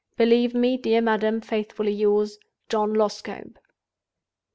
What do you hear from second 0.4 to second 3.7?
me, dear madam, faithfully yours, "JOHN LOSCOMBE.